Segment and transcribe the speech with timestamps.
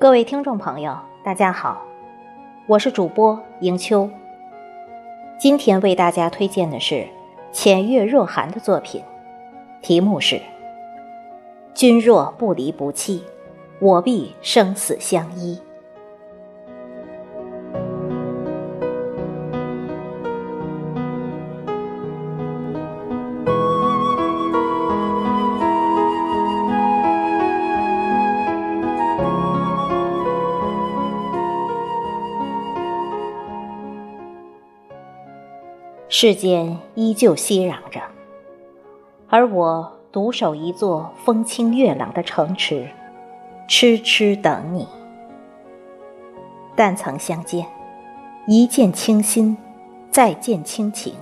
[0.00, 1.82] 各位听众朋友，大家好，
[2.66, 4.08] 我是主播迎秋。
[5.38, 7.06] 今天为大家推荐的是
[7.52, 9.04] 浅月若寒的作品，
[9.82, 10.40] 题目是
[11.74, 13.22] “君若不离不弃，
[13.78, 15.60] 我必生死相依”。
[36.12, 38.00] 世间依旧熙攘着，
[39.28, 42.88] 而我独守一座风清月朗的城池，
[43.68, 44.88] 痴痴等你。
[46.74, 47.64] 但曾相见，
[48.48, 49.56] 一见倾心，
[50.10, 51.14] 再见倾情，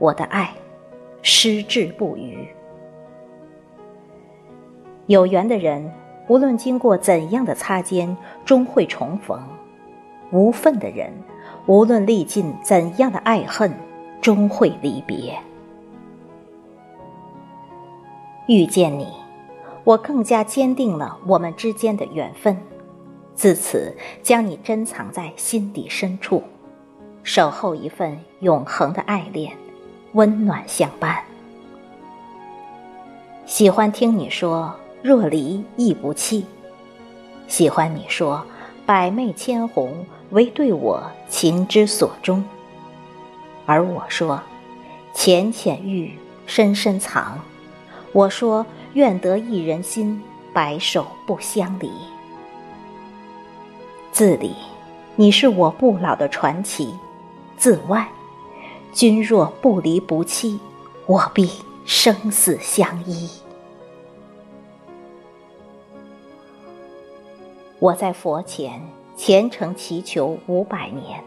[0.00, 0.52] 我的爱
[1.22, 2.48] 矢志不渝。
[5.06, 5.92] 有缘的人，
[6.26, 9.38] 无论经过怎样的擦肩，终会重逢；
[10.32, 11.12] 无份的人，
[11.66, 13.72] 无论历尽怎样的爱恨，
[14.20, 15.38] 终会离别。
[18.48, 19.08] 遇见你，
[19.84, 22.56] 我更加坚定了我们之间的缘分。
[23.34, 26.42] 自此，将你珍藏在心底深处，
[27.22, 29.52] 守候一份永恒的爱恋，
[30.12, 31.22] 温暖相伴。
[33.44, 36.46] 喜欢听你说“若离亦不弃”，
[37.46, 38.44] 喜欢你说
[38.86, 39.92] “百媚千红”。
[40.30, 42.44] 唯对我情之所钟，
[43.64, 44.40] 而我说
[45.14, 47.38] 浅浅遇，深深藏。
[48.12, 51.90] 我说愿得一人心，白首不相离。
[54.10, 54.54] 字里，
[55.14, 56.88] 你是我不老的传奇；
[57.56, 58.08] 字外，
[58.92, 60.58] 君若不离不弃，
[61.06, 61.50] 我必
[61.84, 63.30] 生死相依。
[67.78, 68.95] 我在佛前。
[69.16, 71.22] 虔诚祈求五百年，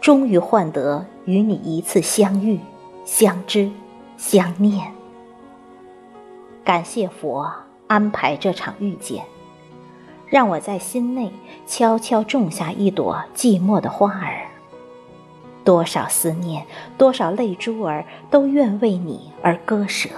[0.00, 2.58] 终于换得与你一次相遇、
[3.04, 3.70] 相知、
[4.16, 4.90] 相念。
[6.64, 7.52] 感谢佛
[7.86, 9.22] 安排这场遇见，
[10.26, 11.30] 让我在心内
[11.66, 14.46] 悄悄种下一朵寂寞的花儿。
[15.62, 16.66] 多少思念，
[16.96, 20.08] 多少泪珠儿，都愿为你而割舍。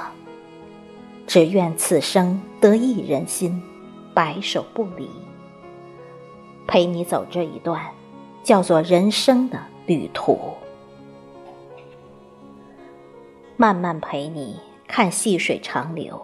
[1.27, 3.61] 只愿此生得一人心，
[4.15, 5.09] 白首不离。
[6.73, 7.83] 陪你走这一段，
[8.43, 10.39] 叫做人生的旅途。
[13.59, 16.19] 慢慢陪你看细水长流，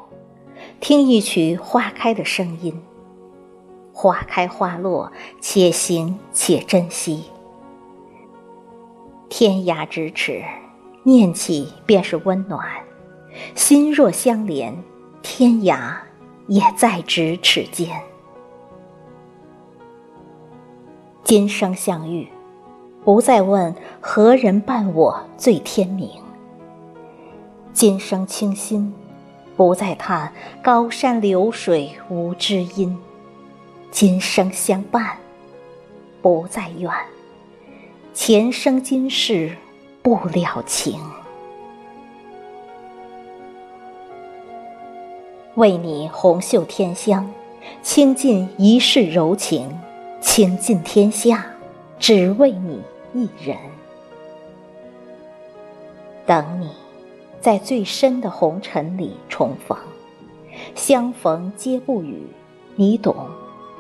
[0.81, 2.83] 听一曲花开的声音。
[3.93, 7.25] 花开花落，且行且珍惜。
[9.29, 10.43] 天涯咫尺，
[11.03, 12.67] 念起便是温暖。
[13.55, 14.75] 心若相连，
[15.21, 15.95] 天涯
[16.47, 18.01] 也在咫尺间。
[21.29, 22.27] 今生相遇，
[23.05, 26.09] 不再问何人伴我醉天明。
[27.75, 28.95] 今生倾心，
[29.55, 32.99] 不再叹高山流水无知音。
[33.91, 35.19] 今生相伴，
[36.23, 36.91] 不再怨
[38.15, 39.55] 前生今世
[40.01, 40.99] 不了情。
[45.57, 47.31] 为你红袖添香，
[47.83, 49.69] 倾尽一世柔情。
[50.39, 51.45] 倾尽天下，
[51.99, 52.81] 只为你
[53.13, 53.57] 一人。
[56.25, 56.71] 等你，
[57.41, 59.77] 在最深的红尘里重逢，
[60.77, 62.25] 相逢皆不语，
[62.77, 63.17] 你懂，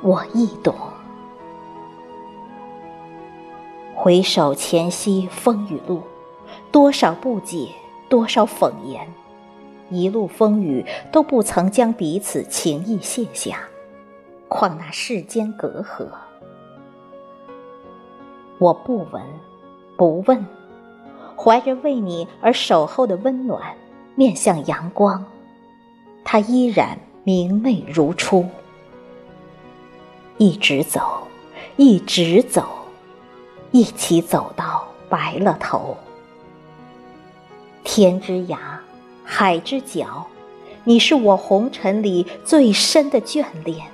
[0.03, 0.75] 我亦懂。
[3.95, 6.03] 回首前夕风雨路，
[6.73, 7.69] 多少不解，
[8.09, 9.07] 多少讽言，
[9.91, 13.61] 一路风雨都不曾将彼此情意卸下，
[14.49, 16.09] 况那世间隔阂？
[18.59, 19.23] 我不闻，
[19.97, 20.45] 不问，
[21.37, 23.77] 怀着为你而守候的温暖，
[24.17, 25.25] 面向阳光，
[26.25, 28.45] 它依然明媚如初。
[30.39, 31.29] 一直走，
[31.77, 32.69] 一直走，
[33.71, 35.97] 一起走到白了头。
[37.85, 38.59] 天之涯，
[39.25, 40.27] 海之角，
[40.83, 43.87] 你是我红尘里最深的眷恋，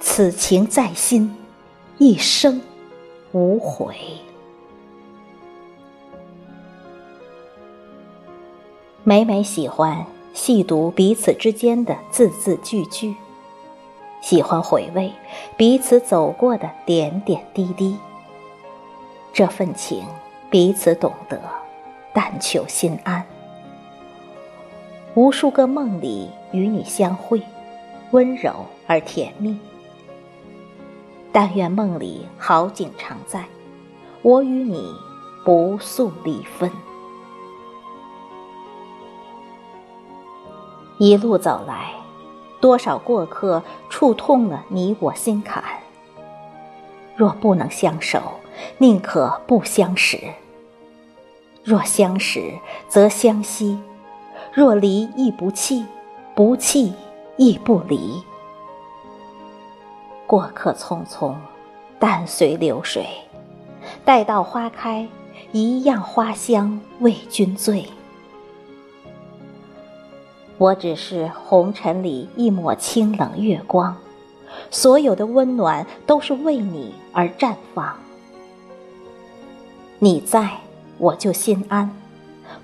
[0.00, 1.36] 此情在心，
[1.98, 2.60] 一生。
[3.32, 3.94] 无悔。
[9.04, 13.14] 每每喜欢细读彼此之间的字字句句，
[14.22, 15.12] 喜欢回味
[15.56, 17.96] 彼此走过的点点滴滴。
[19.32, 20.04] 这份情，
[20.50, 21.40] 彼此懂得，
[22.14, 23.24] 但求心安。
[25.14, 27.42] 无数个梦里与你相会，
[28.10, 29.58] 温柔而甜蜜。
[31.32, 33.44] 但愿梦里好景常在，
[34.22, 34.94] 我与你
[35.44, 36.70] 不诉离分。
[40.98, 41.92] 一路走来，
[42.60, 45.62] 多少过客触痛了你我心坎。
[47.14, 48.20] 若不能相守，
[48.78, 50.18] 宁可不相识。
[51.62, 52.54] 若相识，
[52.88, 53.78] 则相惜；
[54.52, 55.84] 若离，亦不弃；
[56.34, 56.94] 不弃，
[57.36, 58.22] 亦不离。
[60.28, 61.34] 过客匆匆，
[61.98, 63.06] 淡随流水。
[64.04, 65.08] 待到花开，
[65.52, 67.86] 一样花香为君醉。
[70.58, 73.96] 我只是红尘里一抹清冷月光，
[74.70, 77.96] 所有的温暖都是为你而绽放。
[79.98, 80.58] 你在，
[80.98, 81.90] 我就心安，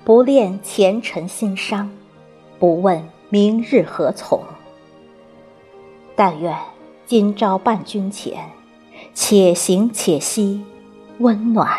[0.03, 1.89] 不恋前尘心伤，
[2.59, 4.39] 不问明日何从。
[6.15, 6.55] 但愿
[7.07, 8.49] 今朝伴君前，
[9.13, 10.63] 且行且惜，
[11.19, 11.69] 温暖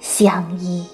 [0.00, 0.84] 相依。